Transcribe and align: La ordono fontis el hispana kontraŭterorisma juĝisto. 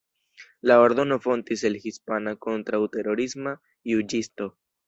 La 0.69 0.77
ordono 0.85 1.17
fontis 1.25 1.63
el 1.69 1.77
hispana 1.91 2.35
kontraŭterorisma 2.49 3.57
juĝisto. 3.95 4.53